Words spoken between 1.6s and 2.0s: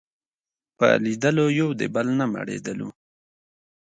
د